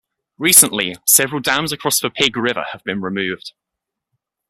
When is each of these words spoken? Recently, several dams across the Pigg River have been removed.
Recently, 0.39 0.95
several 1.05 1.41
dams 1.41 1.71
across 1.71 1.99
the 1.99 2.09
Pigg 2.09 2.35
River 2.35 2.65
have 2.71 2.83
been 2.83 3.01
removed. 3.01 3.53